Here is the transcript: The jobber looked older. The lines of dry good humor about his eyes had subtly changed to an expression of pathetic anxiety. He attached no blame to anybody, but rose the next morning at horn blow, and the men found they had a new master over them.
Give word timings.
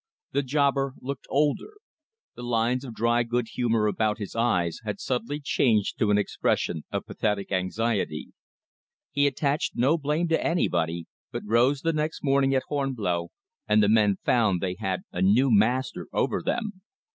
The 0.31 0.41
jobber 0.41 0.95
looked 0.99 1.27
older. 1.29 1.73
The 2.35 2.41
lines 2.41 2.83
of 2.83 2.95
dry 2.95 3.21
good 3.21 3.49
humor 3.49 3.85
about 3.85 4.17
his 4.17 4.35
eyes 4.35 4.79
had 4.83 4.99
subtly 4.99 5.39
changed 5.39 5.99
to 5.99 6.09
an 6.09 6.17
expression 6.17 6.85
of 6.91 7.05
pathetic 7.05 7.51
anxiety. 7.51 8.29
He 9.11 9.27
attached 9.27 9.75
no 9.75 9.99
blame 9.99 10.27
to 10.29 10.43
anybody, 10.43 11.05
but 11.31 11.43
rose 11.45 11.81
the 11.81 11.93
next 11.93 12.23
morning 12.23 12.55
at 12.55 12.63
horn 12.67 12.93
blow, 12.95 13.29
and 13.67 13.83
the 13.83 13.89
men 13.89 14.17
found 14.25 14.59
they 14.59 14.73
had 14.79 15.01
a 15.11 15.21
new 15.21 15.51
master 15.51 16.07
over 16.11 16.41
them. 16.41 16.81